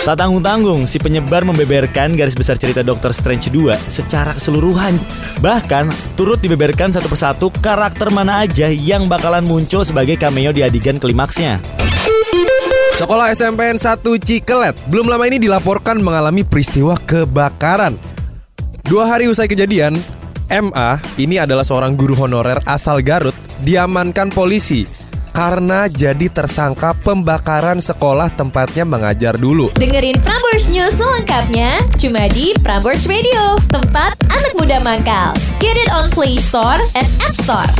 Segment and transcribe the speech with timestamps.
[0.00, 4.96] Tak tanggung-tanggung, si penyebar membeberkan garis besar cerita Doctor Strange 2 secara keseluruhan.
[5.44, 10.96] Bahkan, turut dibeberkan satu persatu karakter mana aja yang bakalan muncul sebagai cameo di adegan
[10.96, 11.60] klimaksnya.
[12.96, 17.92] Sekolah SMPN 1 Cikelet belum lama ini dilaporkan mengalami peristiwa kebakaran.
[18.88, 20.00] Dua hari usai kejadian,
[20.48, 24.88] MA ini adalah seorang guru honorer asal Garut diamankan polisi
[25.30, 29.72] karena jadi tersangka pembakaran sekolah tempatnya mengajar dulu.
[29.78, 35.32] Dengerin Prambors News selengkapnya cuma di Prambors Radio, tempat anak muda mangkal.
[35.62, 37.70] Get it on Play Store and App Store.